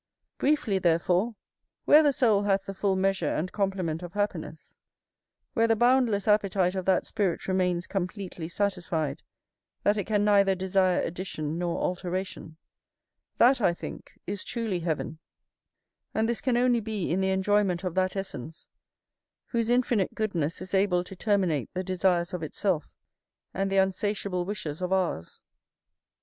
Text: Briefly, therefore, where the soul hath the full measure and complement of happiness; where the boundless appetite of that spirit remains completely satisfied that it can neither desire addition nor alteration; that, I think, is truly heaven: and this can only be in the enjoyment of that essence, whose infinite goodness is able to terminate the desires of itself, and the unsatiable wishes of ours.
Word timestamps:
Briefly, 0.39 0.79
therefore, 0.79 1.35
where 1.85 2.01
the 2.01 2.11
soul 2.11 2.41
hath 2.41 2.65
the 2.65 2.73
full 2.73 2.95
measure 2.95 3.29
and 3.29 3.51
complement 3.51 4.01
of 4.01 4.13
happiness; 4.13 4.79
where 5.53 5.67
the 5.67 5.75
boundless 5.75 6.27
appetite 6.27 6.73
of 6.73 6.85
that 6.85 7.05
spirit 7.05 7.47
remains 7.47 7.85
completely 7.85 8.47
satisfied 8.47 9.21
that 9.83 9.97
it 9.97 10.05
can 10.05 10.25
neither 10.25 10.55
desire 10.55 10.99
addition 11.01 11.59
nor 11.59 11.79
alteration; 11.79 12.57
that, 13.37 13.61
I 13.61 13.75
think, 13.75 14.17
is 14.25 14.43
truly 14.43 14.79
heaven: 14.79 15.19
and 16.15 16.27
this 16.27 16.41
can 16.41 16.57
only 16.57 16.79
be 16.79 17.11
in 17.11 17.21
the 17.21 17.29
enjoyment 17.29 17.83
of 17.83 17.93
that 17.93 18.15
essence, 18.15 18.65
whose 19.49 19.69
infinite 19.69 20.15
goodness 20.15 20.63
is 20.63 20.73
able 20.73 21.03
to 21.03 21.15
terminate 21.15 21.69
the 21.75 21.83
desires 21.83 22.33
of 22.33 22.41
itself, 22.41 22.91
and 23.53 23.71
the 23.71 23.77
unsatiable 23.77 24.45
wishes 24.45 24.81
of 24.81 24.91
ours. 24.91 25.41